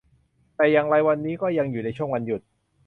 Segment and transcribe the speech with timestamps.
[0.55, 2.41] แต่อย่างไรวันนี้ก็ยังอยู่ในช่วงวันหยุด